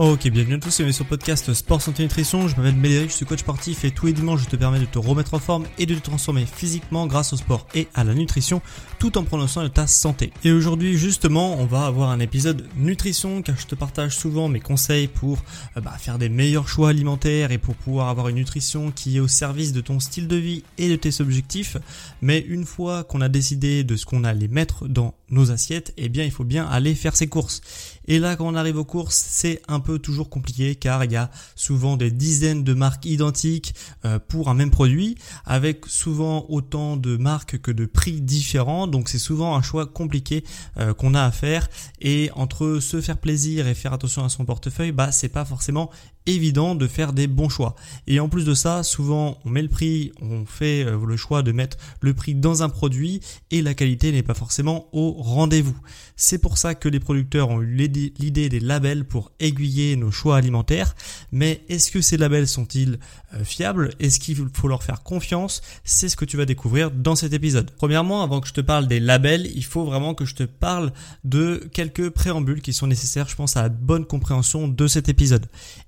[0.00, 2.46] Ok, bienvenue à tous, c'est sur podcast Sport Santé Nutrition.
[2.46, 4.84] Je m'appelle Médéric, je suis coach sportif et tous les dimanches je te permets de
[4.84, 8.14] te remettre en forme et de te transformer physiquement grâce au sport et à la
[8.14, 8.62] nutrition
[9.00, 10.32] tout en prenant soin de ta santé.
[10.44, 14.60] Et aujourd'hui justement, on va avoir un épisode nutrition car je te partage souvent mes
[14.60, 15.42] conseils pour
[15.76, 19.20] euh, bah, faire des meilleurs choix alimentaires et pour pouvoir avoir une nutrition qui est
[19.20, 21.76] au service de ton style de vie et de tes objectifs.
[22.22, 26.08] Mais une fois qu'on a décidé de ce qu'on allait mettre dans nos assiettes, eh
[26.08, 27.62] bien il faut bien aller faire ses courses.
[28.08, 31.16] Et là quand on arrive aux courses, c'est un peu toujours compliqué car il y
[31.16, 33.74] a souvent des dizaines de marques identiques
[34.06, 38.86] euh, pour un même produit avec souvent autant de marques que de prix différents.
[38.86, 40.42] Donc c'est souvent un choix compliqué
[40.78, 41.68] euh, qu'on a à faire
[42.00, 45.90] et entre se faire plaisir et faire attention à son portefeuille, bah c'est pas forcément
[46.28, 47.74] évident de faire des bons choix.
[48.06, 51.42] Et en plus de ça, souvent on met le prix, on fait euh, le choix
[51.42, 55.76] de mettre le prix dans un produit et la qualité n'est pas forcément au rendez-vous.
[56.16, 60.36] C'est pour ça que les producteurs ont eu l'idée des labels pour aiguiller nos choix
[60.36, 60.94] alimentaires.
[61.32, 62.98] Mais est-ce que ces labels sont-ils
[63.44, 65.60] fiables Est-ce qu'il faut leur faire confiance?
[65.84, 67.70] C'est ce que tu vas découvrir dans cet épisode.
[67.76, 70.92] Premièrement, avant que je te parle des labels, il faut vraiment que je te parle
[71.24, 75.46] de quelques préambules qui sont nécessaires, je pense, à la bonne compréhension de cet épisode.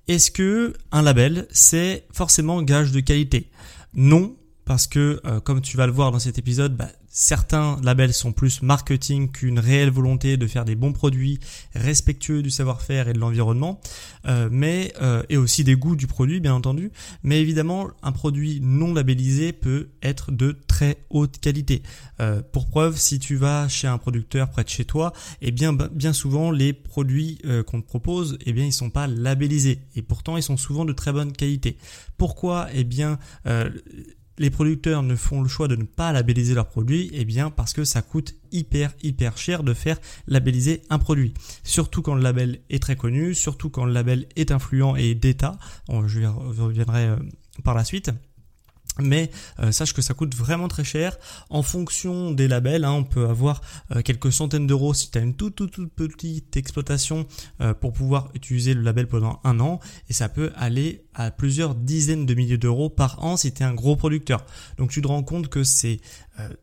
[0.09, 3.51] Est-ce que un label, c'est forcément gage de qualité?
[3.95, 8.15] Non, parce que euh, comme tu vas le voir dans cet épisode, bah, certains labels
[8.15, 11.41] sont plus marketing qu'une réelle volonté de faire des bons produits
[11.75, 13.81] respectueux du savoir-faire et de l'environnement,
[14.27, 16.93] euh, mais euh, et aussi des goûts du produit bien entendu.
[17.25, 21.83] Mais évidemment, un produit non labellisé peut être de très haute qualité.
[22.53, 26.13] pour preuve, si tu vas chez un producteur près de chez toi, eh bien bien
[26.13, 30.43] souvent les produits qu'on te propose, eh bien ils sont pas labellisés et pourtant ils
[30.43, 31.77] sont souvent de très bonne qualité.
[32.19, 32.69] Pourquoi?
[32.75, 33.19] Eh bien
[34.39, 37.73] les producteurs ne font le choix de ne pas labelliser leurs produits Eh bien parce
[37.73, 41.35] que ça coûte hyper hyper cher de faire labelliser un produit.
[41.63, 45.59] Surtout quand le label est très connu, surtout quand le label est influent et d'état.
[45.89, 47.17] Je reviendrai euh,
[47.65, 48.11] par la suite.
[48.99, 49.31] Mais
[49.61, 51.17] euh, sache que ça coûte vraiment très cher.
[51.49, 53.61] En fonction des labels, hein, on peut avoir
[53.95, 57.27] euh, quelques centaines d'euros si tu as une toute, toute, toute petite exploitation
[57.61, 59.81] euh, pour pouvoir utiliser le label pendant un an.
[60.09, 63.67] Et ça peut aller à plusieurs dizaines de milliers d'euros par an si tu es
[63.67, 64.45] un gros producteur.
[64.79, 66.01] Donc tu te rends compte que c'est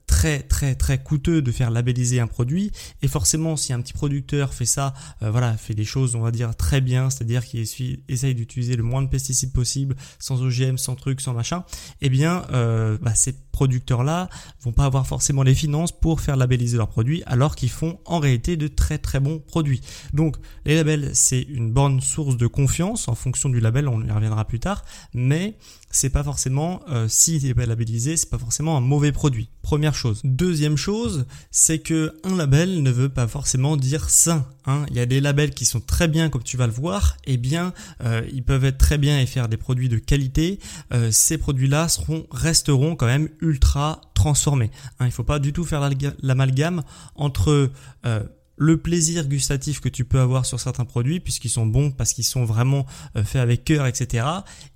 [0.07, 2.71] très très très coûteux de faire labelliser un produit
[3.03, 6.55] et forcément si un petit producteur fait ça voilà fait des choses on va dire
[6.55, 7.61] très bien c'est-à-dire qu'il
[8.07, 11.63] essaye d'utiliser le moins de pesticides possible sans OGM sans truc sans machin
[12.01, 14.29] eh bien euh, bah, ces producteurs-là
[14.61, 18.19] vont pas avoir forcément les finances pour faire labelliser leurs produits alors qu'ils font en
[18.19, 19.81] réalité de très très bons produits.
[20.13, 24.11] Donc les labels c'est une bonne source de confiance en fonction du label, on y
[24.11, 24.85] reviendra plus tard,
[25.15, 25.57] mais
[25.89, 29.49] c'est pas forcément euh, si il est pas labellisé, c'est pas forcément un mauvais produit.
[29.67, 30.21] Première chose.
[30.23, 34.45] Deuxième chose, c'est que un label ne veut pas forcément dire sain.
[34.65, 34.85] Hein.
[34.89, 37.33] Il y a des labels qui sont très bien, comme tu vas le voir, et
[37.33, 40.59] eh bien euh, ils peuvent être très bien et faire des produits de qualité.
[40.93, 41.87] Euh, ces produits-là
[42.31, 44.71] resteront quand même ultra transformés.
[45.01, 45.07] Hein.
[45.07, 45.81] Il faut pas du tout faire
[46.21, 46.83] l'amalgame
[47.15, 47.69] entre
[48.05, 48.23] euh,
[48.57, 52.25] le plaisir gustatif que tu peux avoir sur certains produits puisqu'ils sont bons parce qu'ils
[52.25, 54.25] sont vraiment euh, faits avec cœur, etc.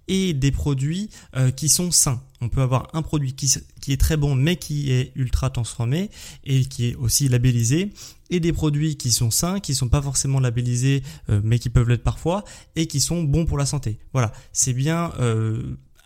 [0.08, 2.22] Et des produits euh, qui sont sains.
[2.42, 3.52] On peut avoir un produit qui,
[3.82, 6.10] qui, est très bon mais qui est ultra transformé
[6.44, 7.92] et qui est aussi labellisé
[8.30, 11.90] et des produits qui sont sains, qui sont pas forcément labellisés euh, mais qui peuvent
[11.90, 12.44] l'être parfois
[12.76, 14.00] et qui sont bons pour la santé.
[14.14, 15.12] Voilà, c'est bien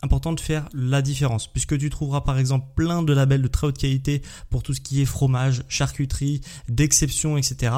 [0.05, 3.67] important de faire la différence puisque tu trouveras par exemple plein de labels de très
[3.67, 7.73] haute qualité pour tout ce qui est fromage, charcuterie, d'exception, etc.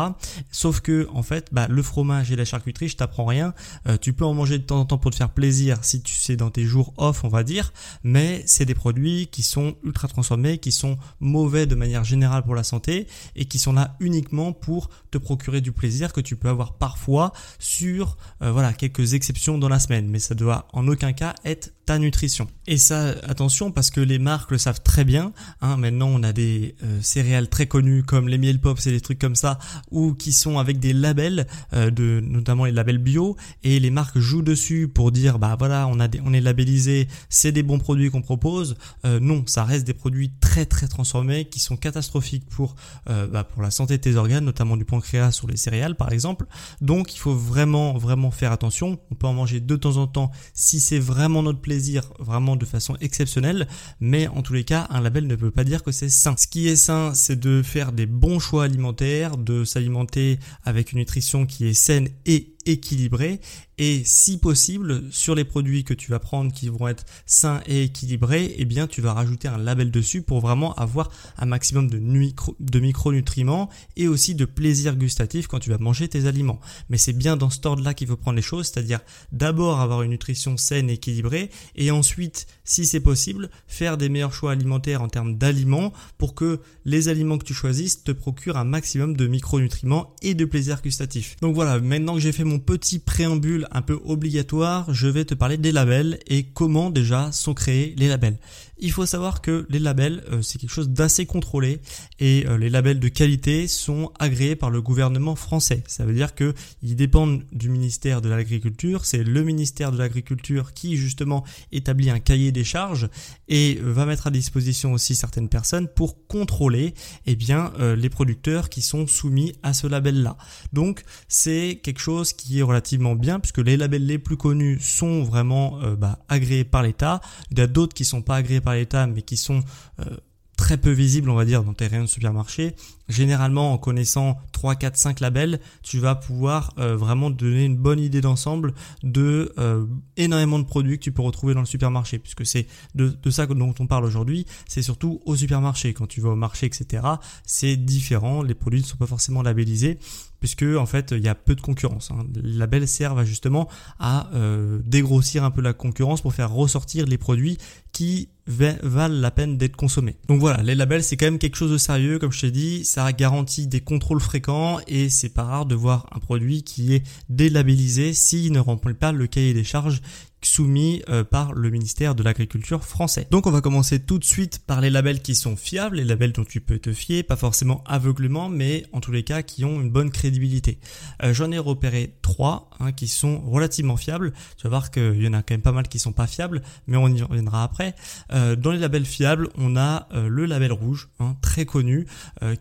[0.51, 3.53] Sauf que en fait, bah, le fromage et la charcuterie, je t'apprends rien.
[3.87, 6.13] Euh, tu peux en manger de temps en temps pour te faire plaisir si tu
[6.13, 10.07] sais dans tes jours off, on va dire, mais c'est des produits qui sont ultra
[10.07, 14.53] transformés, qui sont mauvais de manière générale pour la santé et qui sont là uniquement
[14.53, 19.57] pour te procurer du plaisir que tu peux avoir parfois sur euh, voilà quelques exceptions
[19.57, 22.47] dans la semaine, mais ça doit en aucun cas être nutrition.
[22.67, 25.31] Et ça, attention, parce que les marques le savent très bien.
[25.61, 28.99] Hein, maintenant, on a des euh, céréales très connues comme les miel pops et des
[28.99, 29.57] trucs comme ça,
[29.89, 34.19] ou qui sont avec des labels, euh, de, notamment les labels bio, et les marques
[34.19, 38.11] jouent dessus pour dire, bah voilà, on a on est labellisé, c'est des bons produits
[38.11, 38.75] qu'on propose.
[39.05, 42.75] Euh, non, ça reste des produits très très transformés qui sont catastrophiques pour
[43.05, 46.45] bah, pour la santé de tes organes, notamment du pancréas sur les céréales par exemple.
[46.81, 48.99] Donc, il faut vraiment vraiment faire attention.
[49.11, 51.76] On peut en manger de temps en temps si c'est vraiment notre plaisir
[52.19, 53.67] vraiment de façon exceptionnelle,
[53.99, 56.35] mais en tous les cas, un label ne peut pas dire que c'est sain.
[56.37, 60.99] Ce qui est sain, c'est de faire des bons choix alimentaires, de s'alimenter avec une
[60.99, 63.39] nutrition qui est saine et équilibré
[63.79, 67.83] et si possible sur les produits que tu vas prendre qui vont être sains et
[67.83, 71.99] équilibrés, eh bien tu vas rajouter un label dessus pour vraiment avoir un maximum de,
[71.99, 76.59] micro, de micronutriments et aussi de plaisir gustatif quand tu vas manger tes aliments.
[76.89, 78.99] Mais c'est bien dans ce ordre-là qu'il faut prendre les choses, c'est-à-dire
[79.31, 84.33] d'abord avoir une nutrition saine et équilibrée et ensuite, si c'est possible, faire des meilleurs
[84.33, 88.63] choix alimentaires en termes d'aliments pour que les aliments que tu choisisses te procurent un
[88.63, 91.35] maximum de micronutriments et de plaisir gustatif.
[91.41, 95.33] Donc voilà, maintenant que j'ai fait mon petit préambule un peu obligatoire, je vais te
[95.33, 98.37] parler des labels et comment déjà sont créés les labels.
[98.79, 101.79] Il faut savoir que les labels, euh, c'est quelque chose d'assez contrôlé
[102.19, 105.83] et euh, les labels de qualité sont agréés par le gouvernement français.
[105.87, 109.05] Ça veut dire que ils dépendent du ministère de l'Agriculture.
[109.05, 113.09] C'est le ministère de l'Agriculture qui justement établit un cahier des charges
[113.47, 116.93] et euh, va mettre à disposition aussi certaines personnes pour contrôler
[117.25, 120.37] eh bien les producteurs qui sont soumis à ce label-là.
[120.73, 125.23] Donc c'est quelque chose qui est relativement bien puisque les labels les plus connus sont
[125.23, 127.21] vraiment bah, agréés par l'État.
[127.51, 129.63] Il y a d'autres qui sont pas agréés par l'État, mais qui sont
[129.99, 130.17] euh,
[130.57, 132.75] très peu visibles, on va dire, dans tes rayons de supermarché.
[133.09, 137.99] Généralement, en connaissant 3, 4, 5 labels, tu vas pouvoir euh, vraiment donner une bonne
[137.99, 138.73] idée d'ensemble
[139.03, 142.65] de euh, énormément de produits que tu peux retrouver dans le supermarché, puisque c'est
[142.95, 144.47] de, ça dont on parle aujourd'hui.
[144.67, 145.93] C'est surtout au supermarché.
[145.93, 147.03] Quand tu vas au marché, etc.,
[147.45, 148.41] c'est différent.
[148.41, 149.99] Les produits ne sont pas forcément labellisés
[150.39, 152.11] puisque en fait il y a peu de concurrence.
[152.11, 152.25] Hein.
[152.35, 153.67] Les labels servent justement
[153.99, 157.57] à euh, dégrossir un peu la concurrence pour faire ressortir les produits
[157.91, 160.15] qui valent la peine d'être consommés.
[160.29, 162.85] Donc voilà, les labels c'est quand même quelque chose de sérieux, comme je t'ai dit,
[162.85, 164.46] ça garantit des contrôles fréquents
[164.87, 169.11] et c'est pas rare de voir un produit qui est délabellisé s'il ne remplit pas
[169.11, 170.01] le cahier des charges
[170.41, 173.27] soumis euh, par le ministère de l'Agriculture français.
[173.31, 176.31] Donc on va commencer tout de suite par les labels qui sont fiables, les labels
[176.31, 179.81] dont tu peux te fier, pas forcément aveuglement, mais en tous les cas qui ont
[179.81, 180.79] une bonne crédibilité.
[181.23, 184.31] Euh, J'en ai repéré trois hein, qui sont relativement fiables.
[184.57, 186.61] Tu vas voir qu'il y en a quand même pas mal qui sont pas fiables,
[186.85, 187.95] mais on y reviendra après.
[188.31, 192.07] Euh, dans les labels fiables, on a le label rouge, hein, très connu,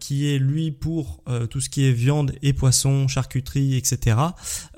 [0.00, 4.16] qui est lui pour tout ce qui est viande et poisson, charcuterie, etc.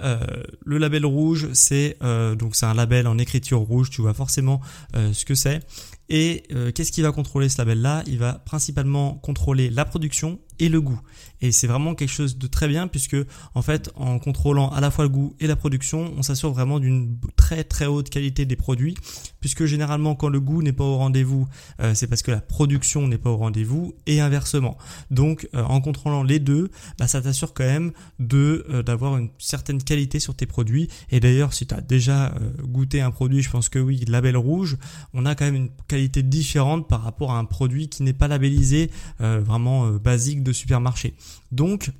[0.00, 4.60] le label rouge, c'est donc c'est un label en écriture rouge, tu vois forcément
[4.96, 5.60] euh, ce que c'est.
[6.08, 8.02] Et euh, qu'est-ce qui va contrôler ce label-là?
[8.06, 11.00] Il va principalement contrôler la production et le goût.
[11.40, 13.16] Et c'est vraiment quelque chose de très bien puisque
[13.54, 16.80] en fait en contrôlant à la fois le goût et la production, on s'assure vraiment
[16.80, 18.96] d'une très très haute qualité des produits
[19.40, 21.48] puisque généralement quand le goût n'est pas au rendez-vous,
[21.80, 24.76] euh, c'est parce que la production n'est pas au rendez-vous et inversement.
[25.10, 29.30] Donc euh, en contrôlant les deux, bah, ça t'assure quand même de euh, d'avoir une
[29.38, 33.50] certaine qualité sur tes produits et d'ailleurs si tu as déjà goûté un produit, je
[33.50, 34.76] pense que oui, label rouge,
[35.14, 38.28] on a quand même une qualité différente par rapport à un produit qui n'est pas
[38.28, 41.14] labellisé vraiment basique supermarché.
[41.52, 41.90] Donc,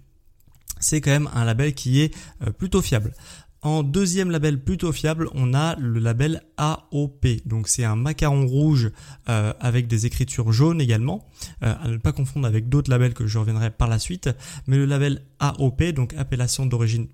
[0.81, 2.15] c'est quand même un label qui est
[2.47, 3.15] euh, plutôt fiable.
[3.61, 7.27] En deuxième label plutôt fiable, on a le label AOP.
[7.45, 8.93] Donc c'est un macaron rouge
[9.29, 11.27] euh, avec des écritures jaunes également,
[11.65, 14.31] euh, à ne pas confondre avec d'autres labels que je reviendrai par la suite.
[14.69, 17.09] Mais le label AOP, donc appellation d'origine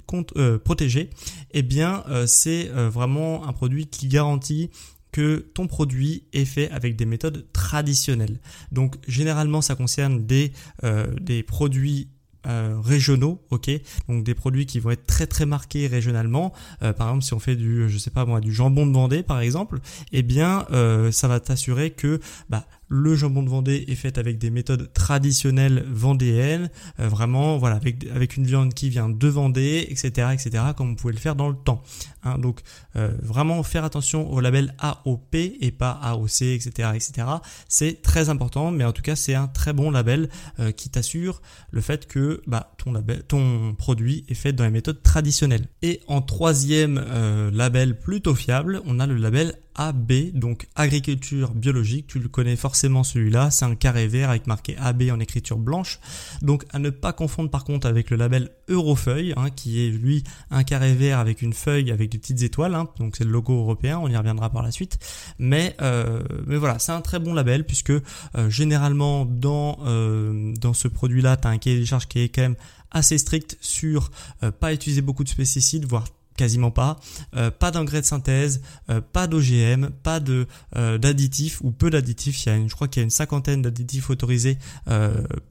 [0.64, 1.08] protégée,
[1.52, 4.68] eh bien c'est vraiment un produit qui garantit
[5.14, 8.40] que ton produit est fait avec des méthodes traditionnelles.
[8.72, 10.52] Donc généralement ça concerne des,
[10.82, 12.08] euh, des produits
[12.48, 13.70] euh, régionaux, ok,
[14.08, 16.52] donc des produits qui vont être très très marqués régionalement.
[16.82, 19.22] Euh, par exemple, si on fait du, je sais pas moi, du jambon de Vendée
[19.22, 19.78] par exemple,
[20.10, 20.66] eh bien,
[21.12, 22.18] ça va t'assurer que
[22.48, 26.70] bah, le jambon de Vendée est fait avec des méthodes traditionnelles vendéennes,
[27.00, 31.12] euh, vraiment voilà avec, une viande qui vient de Vendée, etc., etc., comme vous pouvez
[31.12, 31.82] le faire dans le temps.
[32.22, 32.38] Hein.
[32.38, 32.60] donc
[32.96, 37.26] euh, vraiment faire attention au label AOP et pas AOC, etc., etc.
[37.68, 40.28] C'est très important, mais en tout cas c'est un très bon label
[40.60, 42.94] euh, qui t'assure le fait que bah, ton,
[43.26, 45.66] ton produit est fait dans les méthodes traditionnelles.
[45.82, 47.04] Et en troisième
[47.52, 53.04] label plutôt fiable, on a le label AB, donc agriculture biologique, tu le connais forcément
[53.04, 55.98] celui-là, c'est un carré vert avec marqué AB en écriture blanche.
[56.42, 60.24] Donc à ne pas confondre par contre avec le label Eurofeuille, hein, qui est lui
[60.50, 63.58] un carré vert avec une feuille avec des petites étoiles, hein, donc c'est le logo
[63.58, 64.98] européen, on y reviendra par la suite.
[65.38, 68.00] Mais, euh, mais voilà, c'est un très bon label puisque euh,
[68.48, 72.42] généralement dans, euh, dans ce produit-là, tu as un cahier des charges qui est quand
[72.42, 72.56] même
[72.90, 74.12] assez strict sur
[74.60, 76.04] pas utiliser beaucoup de pesticides, voire
[76.36, 76.98] quasiment pas,
[77.36, 82.44] euh, pas d'engrais de synthèse, euh, pas d'OGM, pas de euh, d'additifs ou peu d'additifs.
[82.44, 84.58] Il y a une, je crois qu'il y a une cinquantaine d'additifs autorisés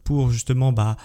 [0.04, 0.98] pour justement bah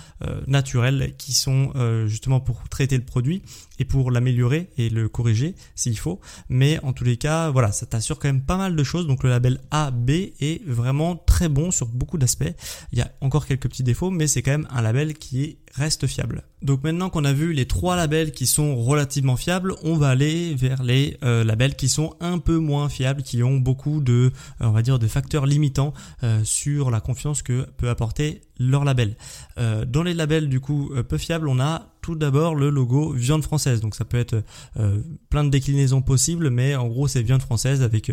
[0.47, 1.73] naturels qui sont
[2.07, 3.43] justement pour traiter le produit
[3.79, 6.21] et pour l'améliorer et le corriger s'il faut.
[6.49, 9.07] Mais en tous les cas, voilà, ça t'assure quand même pas mal de choses.
[9.07, 12.53] Donc le label A, B est vraiment très bon sur beaucoup d'aspects.
[12.93, 15.59] Il y a encore quelques petits défauts, mais c'est quand même un label qui est
[15.75, 16.43] reste fiable.
[16.63, 20.55] Donc maintenant qu'on a vu les trois labels qui sont relativement fiables, on va aller
[20.55, 24.67] vers les euh, labels qui sont un peu moins fiables, qui ont beaucoup de, euh,
[24.67, 25.95] on va dire, de facteurs limitants
[26.25, 29.17] euh, sur la confiance que peut apporter leur label.
[29.57, 33.83] dans les labels du coup peu fiables, on a tout d'abord le logo viande française.
[33.83, 34.43] Donc ça peut être
[35.29, 38.11] plein de déclinaisons possibles, mais en gros c'est viande française avec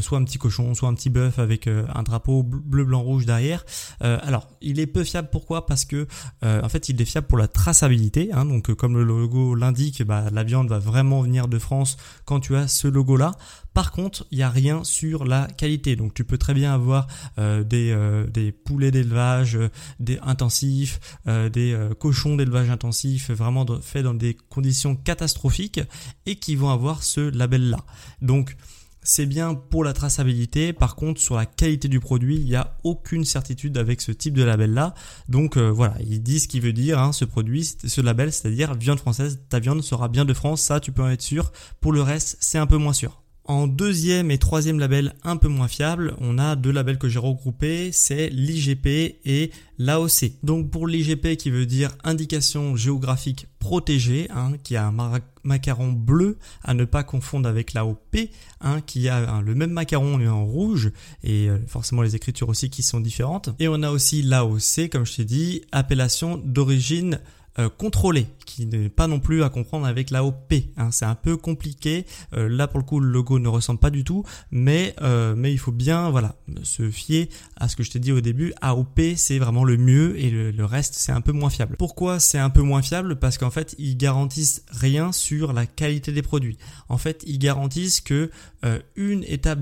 [0.00, 3.64] soit un petit cochon, soit un petit bœuf avec un drapeau bleu, blanc, rouge derrière.
[4.00, 5.64] alors il est peu fiable pourquoi?
[5.64, 6.08] Parce que
[6.42, 8.32] en fait il est fiable pour la traçabilité.
[8.32, 12.40] Hein, donc comme le logo l'indique, bah, la viande va vraiment venir de France quand
[12.40, 13.36] tu as ce logo-là.
[13.76, 15.96] Par contre, il n'y a rien sur la qualité.
[15.96, 19.68] Donc tu peux très bien avoir euh, des, euh, des poulets d'élevage euh,
[20.00, 25.82] des intensifs, des cochons d'élevage intensif, vraiment faits dans des conditions catastrophiques
[26.24, 27.76] et qui vont avoir ce label-là.
[28.22, 28.56] Donc
[29.02, 30.72] c'est bien pour la traçabilité.
[30.72, 34.32] Par contre, sur la qualité du produit, il n'y a aucune certitude avec ce type
[34.32, 34.94] de label-là.
[35.28, 39.00] Donc voilà, il dit ce qu'il veut dire, hein, ce produit, ce label, c'est-à-dire viande
[39.00, 41.52] française, ta viande sera bien de France, ça tu peux en être sûr.
[41.82, 43.20] Pour le reste, c'est un peu moins sûr.
[43.48, 47.20] En deuxième et troisième label un peu moins fiable, on a deux labels que j'ai
[47.20, 50.32] regroupés, c'est l'IGP et l'AOC.
[50.42, 56.38] Donc pour l'IGP qui veut dire indication géographique protégée, hein, qui a un macaron bleu
[56.64, 58.16] à ne pas confondre avec l'AOP,
[58.62, 60.90] hein, qui a le même macaron mais en rouge
[61.22, 63.50] et euh, forcément les écritures aussi qui sont différentes.
[63.60, 67.20] Et on a aussi l'AOC, comme je t'ai dit, appellation d'origine
[67.60, 70.54] euh, contrôlée qui n'est pas non plus à comprendre avec l'AOP.
[70.76, 70.90] Hein.
[70.92, 72.06] C'est un peu compliqué.
[72.32, 75.52] Euh, là pour le coup le logo ne ressemble pas du tout, mais euh, mais
[75.52, 78.54] il faut bien voilà se fier à ce que je t'ai dit au début.
[78.62, 81.76] AOP c'est vraiment le mieux et le, reste c'est un peu moins fiable.
[81.78, 83.16] Pourquoi c'est un peu moins fiable?
[83.16, 86.56] Parce qu'en fait ils garantissent rien sur la qualité des produits.
[86.88, 88.30] En fait ils garantissent que
[88.64, 89.60] euh, une étape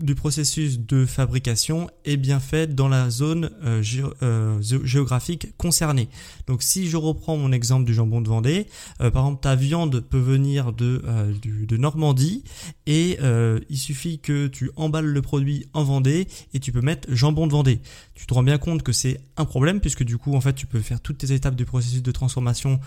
[0.00, 6.08] du processus de fabrication est bien faite dans la zone géographique concernée.
[6.46, 8.66] Donc si je reprends mon exemple du jambon Vendée.
[9.00, 12.42] Euh, par exemple, ta viande peut venir de, euh, de Normandie
[12.86, 17.08] et euh, il suffit que tu emballes le produit en Vendée et tu peux mettre
[17.14, 17.80] jambon de Vendée.
[18.14, 20.66] Tu te rends bien compte que c'est un problème puisque du coup, en fait, tu
[20.66, 22.80] peux faire toutes tes étapes du processus de transformation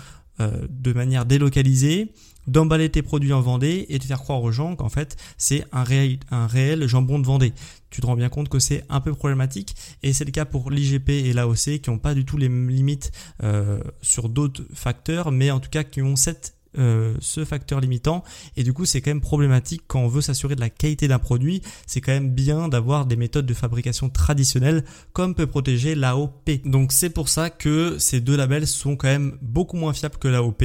[0.69, 2.11] de manière délocalisée,
[2.47, 5.83] d'emballer tes produits en Vendée et de faire croire aux gens qu'en fait c'est un
[5.83, 7.53] réel, jambon de Vendée.
[7.89, 10.71] Tu te rends bien compte que c'est un peu problématique et c'est le cas pour
[10.71, 13.11] l'IGP et l'AOC qui n'ont pas du tout les limites
[13.43, 18.23] euh, sur d'autres facteurs mais en tout cas qui ont cette euh, ce facteur limitant.
[18.57, 21.19] Et du coup c'est quand même problématique quand on veut s'assurer de la qualité d'un
[21.19, 21.61] produit.
[21.87, 26.91] C'est quand même bien d'avoir des méthodes de fabrication traditionnelles comme peut protéger l'AOP donc
[26.91, 30.63] c'est pour ça que ces deux labels sont quand même beaucoup moins fiables que l'AOP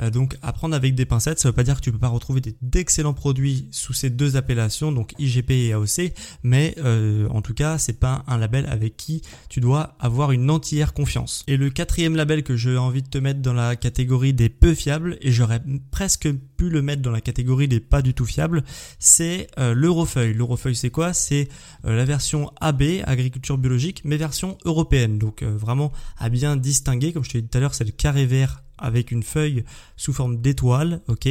[0.00, 2.08] euh, donc à prendre avec des pincettes ça veut pas dire que tu peux pas
[2.08, 6.12] retrouver d'excellents produits sous ces deux appellations donc IGP et AOC
[6.42, 10.50] mais euh, en tout cas c'est pas un label avec qui tu dois avoir une
[10.50, 11.44] entière confiance.
[11.46, 14.74] Et le quatrième label que j'ai envie de te mettre dans la catégorie des peu
[14.74, 15.42] fiables et je
[15.90, 18.64] presque pu le mettre dans la catégorie des pas du tout fiables,
[18.98, 20.34] c'est euh, l'Eurofeuille.
[20.34, 21.12] L'Eurofeuille c'est quoi?
[21.12, 21.48] C'est
[21.84, 25.18] euh, la version AB, agriculture biologique, mais version européenne.
[25.18, 27.84] Donc euh, vraiment à bien distinguer, comme je te l'ai dit tout à l'heure, c'est
[27.84, 29.64] le carré vert avec une feuille
[29.96, 31.28] sous forme d'étoile, ok?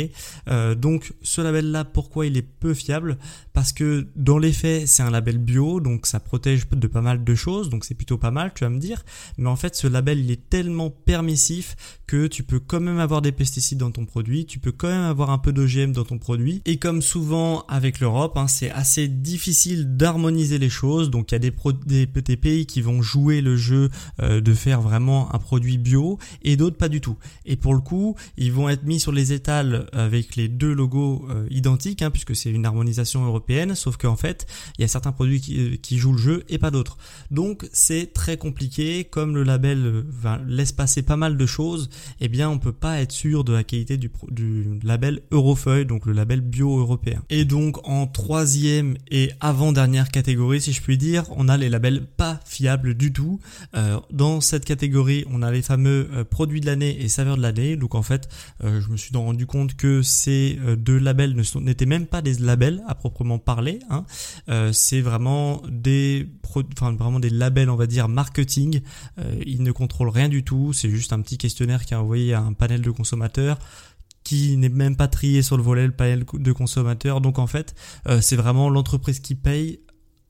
[0.50, 3.18] Euh, donc ce label-là, pourquoi il est peu fiable?
[3.54, 7.24] Parce que dans les faits, c'est un label bio, donc ça protège de pas mal
[7.24, 9.04] de choses, donc c'est plutôt pas mal, tu vas me dire.
[9.38, 11.76] Mais en fait, ce label, il est tellement permissif
[12.06, 15.04] que tu peux quand même avoir des pesticides dans ton produit, tu peux quand même
[15.04, 16.62] avoir un peu d'OGM dans ton produit.
[16.66, 21.10] Et comme souvent avec l'Europe, hein, c'est assez difficile d'harmoniser les choses.
[21.10, 21.54] Donc il y a des,
[21.86, 23.90] des, des, pays qui vont jouer le jeu
[24.22, 27.18] euh, de faire vraiment un produit bio et d'autres pas du tout.
[27.46, 31.26] Et pour le coup, ils vont être mis sur les étals avec les deux logos
[31.30, 33.76] euh, identiques, hein, puisque c'est une harmonisation européenne.
[33.76, 34.46] Sauf qu'en fait,
[34.78, 36.98] il y a certains produits qui, euh, jouent le jeu et pas d'autres.
[37.32, 39.06] Donc c'est très compliqué.
[39.06, 40.06] Comme le label
[40.48, 41.90] laisse passer pas mal de choses,
[42.20, 44.12] eh bien on peut pas être sûr de la qualité du,
[44.84, 47.24] label Eurofeuille, donc le label bio européen.
[47.30, 52.06] Et donc en troisième et avant-dernière catégorie, si je puis dire, on a les labels
[52.06, 53.40] pas fiables du tout.
[53.76, 57.42] Euh, dans cette catégorie, on a les fameux euh, produits de l'année et saveurs de
[57.42, 57.76] l'année.
[57.76, 58.30] Donc en fait,
[58.64, 62.84] euh, je me suis rendu compte que ces deux labels n'étaient même pas des labels
[62.88, 63.80] à proprement parler.
[63.90, 64.06] Hein.
[64.72, 66.30] c'est vraiment des,
[66.74, 68.82] enfin vraiment des labels, on va dire marketing.
[69.46, 70.74] ils ne contrôlent rien du tout.
[70.74, 73.58] C'est juste un petit questionnaire qui est envoyé à un panel de consommateurs
[74.28, 77.22] qui n'est même pas trié sur le volet le panel de consommateurs.
[77.22, 77.76] Donc en fait,
[78.10, 79.80] euh, c'est vraiment l'entreprise qui paye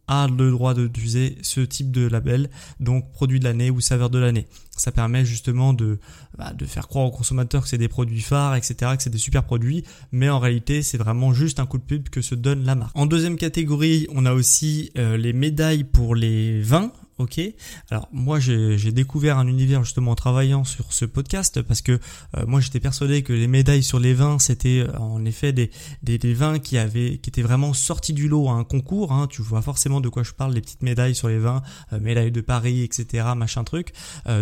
[0.07, 2.49] a le droit d'utiliser ce type de label,
[2.79, 4.47] donc produit de l'année ou saveur de l'année.
[4.75, 5.99] Ça permet justement de,
[6.37, 9.17] bah, de faire croire aux consommateurs que c'est des produits phares, etc., que c'est des
[9.17, 12.63] super produits, mais en réalité c'est vraiment juste un coup de pub que se donne
[12.63, 12.97] la marque.
[12.97, 16.91] En deuxième catégorie, on a aussi euh, les médailles pour les vins.
[17.19, 17.41] Ok.
[17.89, 22.45] Alors moi j'ai découvert un univers justement en travaillant sur ce podcast parce que euh,
[22.45, 25.71] moi j'étais persuadé que les médailles sur les vins c'était euh, en effet des,
[26.03, 29.13] des, vins qui avaient qui étaient vraiment sortis du lot à un concours.
[29.13, 29.25] Hein.
[29.31, 32.31] Tu vois forcément de quoi je parle, les petites médailles sur les vins, euh, médailles
[32.31, 33.29] de Paris, etc.
[33.35, 33.93] Machin truc,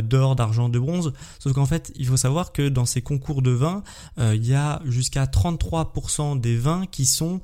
[0.03, 1.13] d'or, d'argent, de bronze.
[1.39, 3.84] Sauf qu'en fait il faut savoir que dans ces concours de vins
[4.17, 7.39] il y a jusqu'à 33% des vins qui sont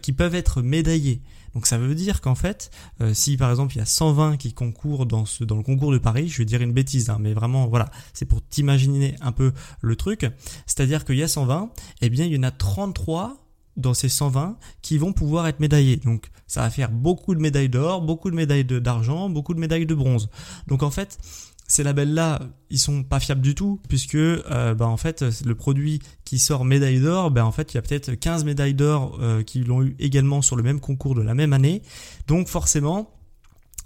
[0.00, 1.22] qui peuvent être médaillés.
[1.56, 2.70] Donc ça veut dire qu'en fait,
[3.00, 5.90] euh, si par exemple il y a 120 qui concourent dans, ce, dans le concours
[5.90, 9.32] de Paris, je vais dire une bêtise, hein, mais vraiment voilà, c'est pour t'imaginer un
[9.32, 10.30] peu le truc.
[10.66, 11.70] C'est-à-dire qu'il y a 120,
[12.02, 13.38] eh bien il y en a 33
[13.78, 15.96] dans ces 120 qui vont pouvoir être médaillés.
[15.96, 19.86] Donc ça va faire beaucoup de médailles d'or, beaucoup de médailles d'argent, beaucoup de médailles
[19.86, 20.28] de bronze.
[20.66, 21.18] Donc en fait,
[21.68, 26.00] ces labels-là, ils sont pas fiables du tout, puisque euh, bah, en fait, le produit
[26.24, 29.42] qui sort médaille d'or, bah, en fait, il y a peut-être 15 médailles d'or euh,
[29.42, 31.82] qui l'ont eu également sur le même concours de la même année.
[32.28, 33.15] Donc forcément,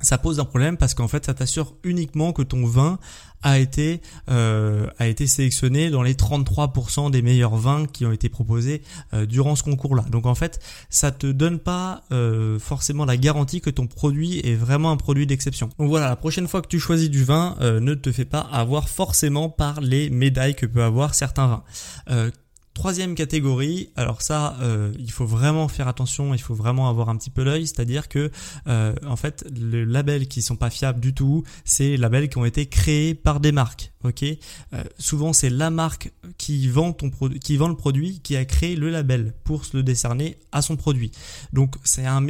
[0.00, 2.98] ça pose un problème parce qu'en fait ça t'assure uniquement que ton vin
[3.42, 8.28] a été euh, a été sélectionné dans les 33% des meilleurs vins qui ont été
[8.28, 8.82] proposés
[9.14, 10.04] euh, durant ce concours-là.
[10.10, 14.54] Donc en fait, ça te donne pas euh, forcément la garantie que ton produit est
[14.54, 15.70] vraiment un produit d'exception.
[15.78, 18.88] Donc voilà, la prochaine fois que tu choisis du vin, ne te fais pas avoir
[18.88, 21.46] forcément par les médailles que peut avoir certains
[22.06, 22.30] vins.
[22.72, 27.16] Troisième catégorie, alors ça, euh, il faut vraiment faire attention, il faut vraiment avoir un
[27.16, 28.30] petit peu l'œil, c'est-à-dire que
[28.68, 32.38] euh, en fait, les labels qui sont pas fiables du tout, c'est les labels qui
[32.38, 33.92] ont été créés par des marques.
[34.02, 38.46] Ok, euh, souvent c'est la marque qui vend ton qui vend le produit, qui a
[38.46, 41.10] créé le label pour se le décerner à son produit.
[41.52, 42.22] Donc c'est un,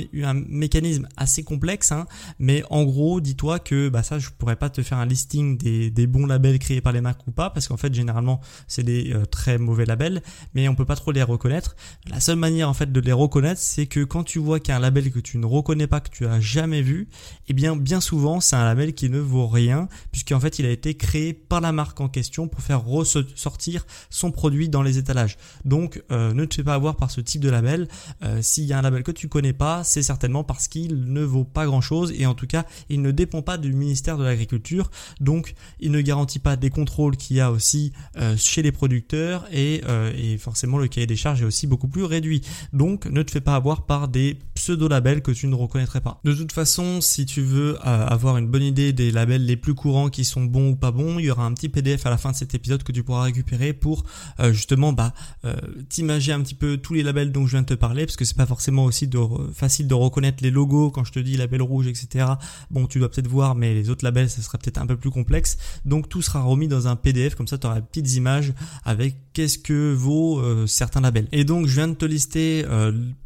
[0.48, 2.06] mécanisme assez complexe, hein,
[2.40, 5.92] mais en gros, dis-toi que bah ça, je pourrais pas te faire un listing des,
[5.92, 9.14] des bons labels créés par les marques ou pas, parce qu'en fait généralement c'est des
[9.30, 10.22] très mauvais labels
[10.54, 11.76] mais on peut pas trop les reconnaître.
[12.08, 14.74] La seule manière en fait de les reconnaître, c'est que quand tu vois qu'il y
[14.74, 17.08] a un label que tu ne reconnais pas, que tu as jamais vu,
[17.48, 20.70] eh bien bien souvent c'est un label qui ne vaut rien, puisqu'en fait il a
[20.70, 25.36] été créé par la marque en question pour faire ressortir son produit dans les étalages.
[25.64, 27.88] Donc euh, ne te fais pas avoir par ce type de label.
[28.22, 31.22] Euh, s'il y a un label que tu connais pas, c'est certainement parce qu'il ne
[31.22, 34.24] vaut pas grand chose et en tout cas il ne dépend pas du ministère de
[34.24, 34.90] l'Agriculture,
[35.20, 39.46] donc il ne garantit pas des contrôles qu'il y a aussi euh, chez les producteurs
[39.52, 39.82] et,
[40.20, 42.42] et forcément le cahier des charges est aussi beaucoup plus réduit.
[42.72, 46.20] Donc ne te fais pas avoir par des pseudo-labels que tu ne reconnaîtrais pas.
[46.24, 49.74] De toute façon, si tu veux euh, avoir une bonne idée des labels les plus
[49.74, 52.18] courants qui sont bons ou pas bons, il y aura un petit PDF à la
[52.18, 54.04] fin de cet épisode que tu pourras récupérer pour
[54.38, 55.56] euh, justement bah, euh,
[55.88, 58.24] t'imager un petit peu tous les labels dont je viens de te parler, parce que
[58.24, 59.08] c'est pas forcément aussi
[59.54, 62.26] facile de reconnaître les logos quand je te dis label rouge, etc.
[62.70, 65.10] Bon, tu dois peut-être voir, mais les autres labels, ça sera peut-être un peu plus
[65.10, 65.56] complexe.
[65.84, 68.52] Donc tout sera remis dans un PDF, comme ça tu auras petites images
[68.84, 71.28] avec qu'est-ce que vaut vaut certains labels.
[71.30, 72.64] Et donc je viens de te lister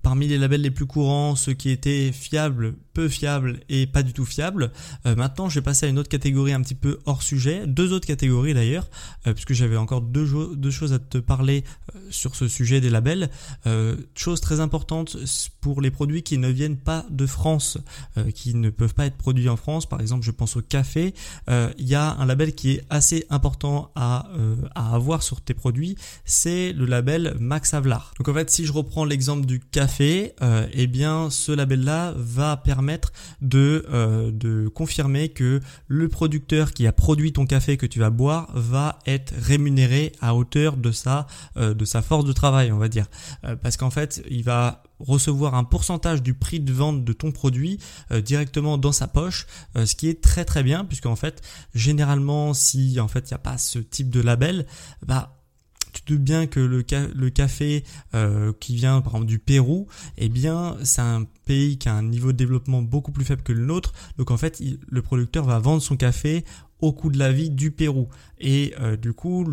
[0.02, 4.12] parmi les labels les plus courants, ceux qui étaient fiables, peu fiables et pas du
[4.12, 4.70] tout fiables.
[5.04, 8.06] maintenant je vais passer à une autre catégorie un petit peu hors sujet, deux autres
[8.06, 8.88] catégories d'ailleurs,
[9.24, 10.26] puisque j'avais encore deux,
[10.70, 11.64] choses à te parler
[12.10, 13.30] sur ce sujet des labels.
[14.14, 15.16] chose très importante
[15.60, 17.78] pour les produits qui ne viennent pas de France,
[18.34, 21.14] qui ne peuvent pas être produits en France, par exemple je pense au café,
[21.48, 25.54] euh, il y a un label qui est assez important euh, à avoir sur tes
[25.54, 28.12] produits, c'est le label Max Havelaar.
[28.18, 32.56] Donc en fait si je reprends l'exemple du café, euh, eh bien ce label-là va
[32.56, 33.84] permettre de,
[34.32, 38.98] de confirmer que le producteur qui a produit ton café que tu vas boire va
[39.06, 41.26] être rémunéré à hauteur de sa,
[41.84, 43.06] sa force de travail, on va dire.
[43.62, 47.78] parce qu'en fait, il va recevoir un pourcentage du prix de vente de ton produit
[48.10, 51.42] euh, directement dans sa poche, euh, ce qui est très très bien puisque en fait
[51.74, 54.66] généralement si en fait il n'y a pas ce type de label,
[55.04, 55.43] bah
[55.94, 59.86] tu te bien que le, café euh, qui vient par exemple du Pérou,
[60.18, 63.52] eh bien c'est un pays qui a un niveau de développement beaucoup plus faible que
[63.52, 63.92] le nôtre.
[64.18, 66.44] Donc en fait, le producteur va vendre son café
[66.80, 68.08] au coût de la vie du Pérou.
[68.38, 69.46] Et euh, du coup,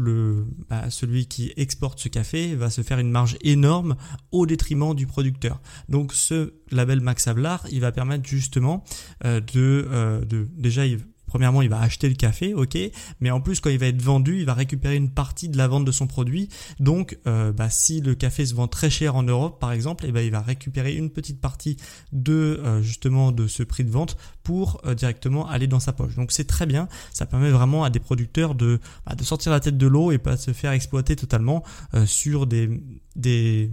[0.70, 3.96] bah, celui qui exporte ce café va se faire une marge énorme
[4.32, 5.62] au détriment du producteur.
[5.88, 8.84] Donc ce label Max Havelaar, il va permettre justement
[9.26, 10.86] euh, de, de déjà
[11.32, 12.78] Premièrement, il va acheter le café, ok,
[13.22, 15.70] mais en plus quand il va être vendu, il va récupérer une partie de la
[15.70, 16.50] vente de son produit.
[16.82, 20.10] Donc, euh, bah, si le café se vend très cher en Europe, par exemple, et
[20.10, 21.78] eh ben, il va récupérer une petite partie
[22.12, 26.16] de euh, justement de ce prix de vente pour euh, directement aller dans sa poche.
[26.16, 29.62] Donc c'est très bien, ça permet vraiment à des producteurs de, bah, de sortir la
[29.62, 31.64] tête de l'eau et pas se faire exploiter totalement
[32.06, 32.70] sur des,
[33.16, 33.70] des,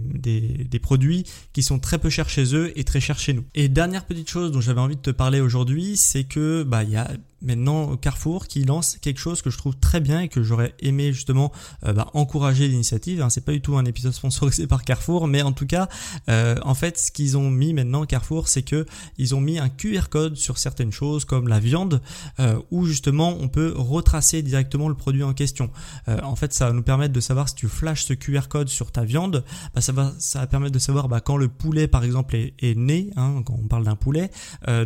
[0.81, 3.43] produits qui sont très peu chers chez eux et très chers chez nous.
[3.53, 6.91] Et dernière petite chose dont j'avais envie de te parler aujourd'hui, c'est que bah il
[6.91, 7.09] y a
[7.41, 11.13] maintenant Carrefour qui lance quelque chose que je trouve très bien et que j'aurais aimé
[11.13, 11.51] justement
[11.85, 13.21] euh, bah, encourager l'initiative.
[13.21, 13.29] Hein.
[13.29, 15.87] C'est pas du tout un épisode sponsorisé par Carrefour, mais en tout cas,
[16.29, 18.85] euh, en fait, ce qu'ils ont mis maintenant Carrefour, c'est que
[19.17, 22.01] ils ont mis un QR code sur certaines choses comme la viande,
[22.39, 25.71] euh, où justement on peut retracer directement le produit en question.
[26.07, 28.91] en fait, ça va nous permettre de savoir si tu flashes ce QR code sur
[28.91, 32.77] ta viande, bah, ça va permettre de savoir bah, quand le poulet par exemple est,
[32.77, 34.31] né, hein, quand on parle d'un poulet,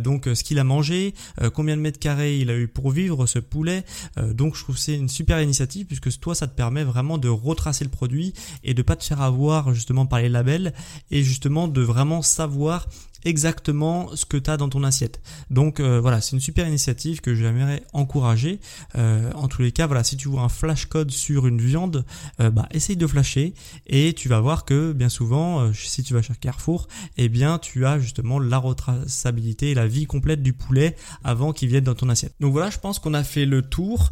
[0.02, 1.14] donc ce qu'il a mangé,
[1.52, 3.84] combien de mètres carrés il a eu pour vivre ce poulet.
[4.18, 7.28] Euh, donc je trouve c'est une super initiative puisque toi ça te permet vraiment de
[7.28, 10.74] retracer le produit et de pas te faire avoir justement par les labels
[11.10, 12.86] et justement de vraiment savoir
[13.24, 15.20] exactement ce que tu as dans ton assiette.
[15.50, 18.60] Donc euh, voilà, c'est une super initiative que j'aimerais encourager.
[18.96, 22.04] Euh, en tous les cas, voilà, si tu vois un flash code sur une viande,
[22.40, 23.54] euh, bah, essaye de flasher
[23.86, 27.86] et tu vas voir que bien souvent, si tu vas chez Carrefour, eh bien tu
[27.86, 32.08] as justement la retraçabilité et la vie complète du poulet avant qu'il vienne dans ton
[32.08, 32.34] assiette.
[32.40, 34.10] Donc voilà, je pense qu'on a fait le tour.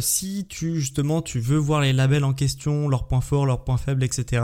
[0.00, 3.76] si tu justement tu veux voir les labels en question, leurs points forts, leurs points
[3.76, 4.42] faibles, etc.,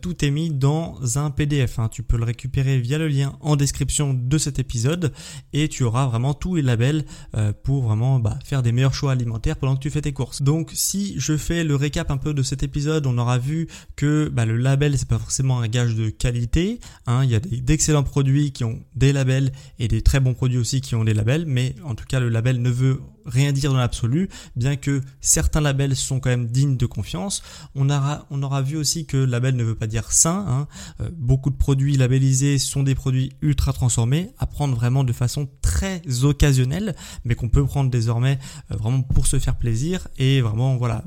[0.00, 1.78] tout est mis dans un PDF.
[1.78, 1.88] Hein.
[1.90, 5.12] Tu peux le récupérer via le lien en description de cet épisode
[5.52, 7.04] et tu auras vraiment tous les labels
[7.36, 10.42] euh, pour vraiment bah, faire des meilleurs choix alimentaires pendant que tu fais tes courses.
[10.42, 14.28] Donc si je fais le récap un peu de cet épisode, on aura vu que
[14.28, 16.80] bah, le label c'est pas forcément un gage de qualité.
[17.06, 17.24] Hein.
[17.24, 20.80] il y a d'excellents produits qui ont des labels et des très bons produits aussi
[20.80, 23.78] qui ont des labels, mais en tout cas le label ne veut rien dire dans
[23.78, 27.42] l'absolu, bien que certains labels sont quand même dignes de confiance.
[27.74, 30.44] On aura, on aura vu aussi que label ne veut pas dire sain.
[30.48, 30.68] Hein.
[31.00, 35.48] Euh, beaucoup de produits labellisés sont des produits ultra transformés, à prendre vraiment de façon
[35.62, 38.38] très occasionnelle, mais qu'on peut prendre désormais
[38.70, 41.04] euh, vraiment pour se faire plaisir et vraiment voilà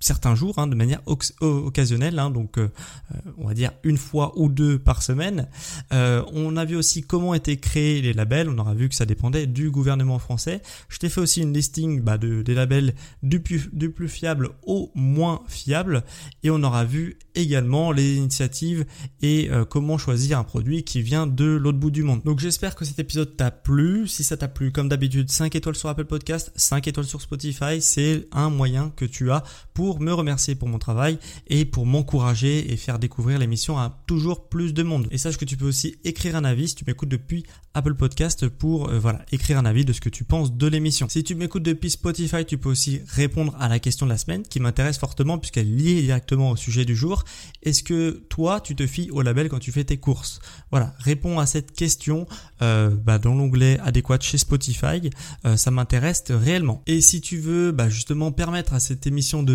[0.00, 1.00] certains jours, hein, de manière
[1.40, 2.68] occasionnelle, hein, donc euh,
[3.14, 5.48] euh, on va dire une fois ou deux par semaine.
[5.92, 9.06] Euh, on a vu aussi comment étaient créés les labels, on aura vu que ça
[9.06, 10.62] dépendait du gouvernement français.
[10.88, 14.50] Je t'ai fait aussi une listing bah, de, des labels du plus, du plus fiable
[14.64, 16.02] au moins fiable,
[16.42, 18.84] et on aura vu également les initiatives
[19.22, 22.22] et comment choisir un produit qui vient de l'autre bout du monde.
[22.24, 24.08] Donc j'espère que cet épisode t'a plu.
[24.08, 27.80] Si ça t'a plu, comme d'habitude, 5 étoiles sur Apple Podcast, 5 étoiles sur Spotify,
[27.80, 32.72] c'est un moyen que tu as pour me remercier pour mon travail et pour m'encourager
[32.72, 35.08] et faire découvrir l'émission à toujours plus de monde.
[35.10, 38.48] Et sache que tu peux aussi écrire un avis si tu m'écoutes depuis Apple Podcast
[38.48, 41.08] pour euh, voilà écrire un avis de ce que tu penses de l'émission.
[41.08, 44.42] Si tu m'écoutes depuis Spotify, tu peux aussi répondre à la question de la semaine
[44.42, 47.24] qui m'intéresse fortement puisqu'elle est liée directement au sujet du jour.
[47.62, 50.40] Est-ce que toi tu te fies au label quand tu fais tes courses?
[50.70, 52.26] Voilà, réponds à cette question
[52.62, 55.10] euh, bah, dans l'onglet adéquat chez Spotify.
[55.44, 56.82] Euh, ça m'intéresse réellement.
[56.86, 59.52] Et si tu veux bah, justement permettre à cette émission de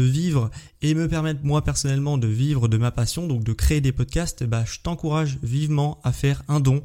[0.82, 4.44] et me permettre moi personnellement de vivre de ma passion, donc de créer des podcasts,
[4.44, 6.84] bah, je t'encourage vivement à faire un don.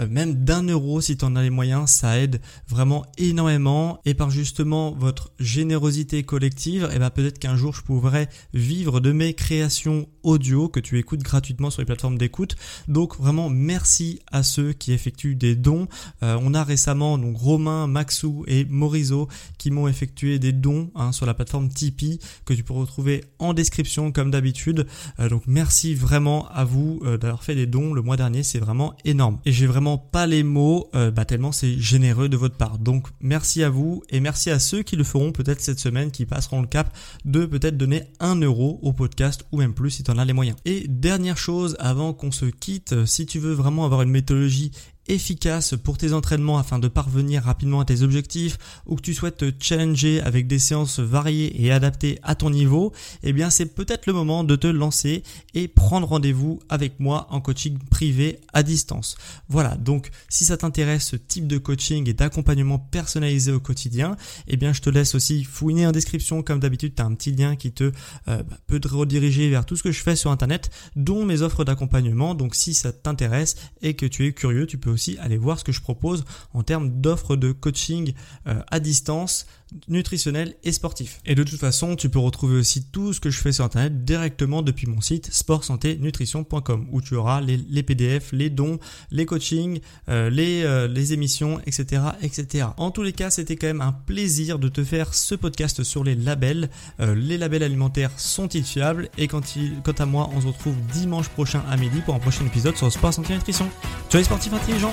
[0.00, 4.00] Euh, même d'un euro si tu en as les moyens, ça aide vraiment énormément.
[4.04, 9.00] Et par justement votre générosité collective, et eh ben peut-être qu'un jour je pourrais vivre
[9.00, 12.56] de mes créations audio que tu écoutes gratuitement sur les plateformes d'écoute.
[12.88, 15.88] Donc vraiment merci à ceux qui effectuent des dons.
[16.22, 21.12] Euh, on a récemment donc Romain, Maxou et Morizo qui m'ont effectué des dons hein,
[21.12, 24.86] sur la plateforme Tipeee que tu peux retrouver en description comme d'habitude.
[25.18, 28.94] Euh, donc merci vraiment à vous d'avoir fait des dons le mois dernier, c'est vraiment
[29.04, 29.38] énorme.
[29.44, 32.78] Et j'ai vraiment pas les mots, bah, tellement c'est généreux de votre part.
[32.78, 36.26] Donc merci à vous et merci à ceux qui le feront peut-être cette semaine, qui
[36.26, 40.10] passeront le cap de peut-être donner un euro au podcast ou même plus si tu
[40.10, 40.56] en as les moyens.
[40.64, 44.72] Et dernière chose avant qu'on se quitte, si tu veux vraiment avoir une méthodologie
[45.10, 49.38] efficace pour tes entraînements afin de parvenir rapidement à tes objectifs ou que tu souhaites
[49.38, 52.92] te challenger avec des séances variées et adaptées à ton niveau,
[53.22, 55.22] eh bien c'est peut-être le moment de te lancer
[55.54, 59.16] et prendre rendez-vous avec moi en coaching privé à distance.
[59.48, 64.56] Voilà, donc si ça t'intéresse ce type de coaching et d'accompagnement personnalisé au quotidien, eh
[64.56, 67.56] bien je te laisse aussi fouiner en description comme d'habitude, tu as un petit lien
[67.56, 67.84] qui te
[68.28, 71.42] euh, bah, peut te rediriger vers tout ce que je fais sur internet, dont mes
[71.42, 72.34] offres d'accompagnement.
[72.34, 75.64] Donc si ça t'intéresse et que tu es curieux, tu peux aussi aller voir ce
[75.64, 78.14] que je propose en termes d'offres de coaching
[78.46, 79.46] euh, à distance
[79.88, 81.20] nutritionnel et sportif.
[81.26, 84.04] Et de toute façon, tu peux retrouver aussi tout ce que je fais sur internet
[84.04, 88.78] directement depuis mon site sportsanténutrition.com où tu auras les, PDF, les dons,
[89.10, 92.68] les coachings, euh, les, euh, les émissions, etc., etc.
[92.76, 96.04] En tous les cas, c'était quand même un plaisir de te faire ce podcast sur
[96.04, 96.70] les labels.
[96.98, 99.08] les labels alimentaires sont-ils fiables?
[99.18, 99.40] Et quand
[99.84, 102.90] quant à moi, on se retrouve dimanche prochain à midi pour un prochain épisode sur
[102.90, 103.68] Sport Santé Nutrition.
[104.08, 104.92] Tu es sportif intelligent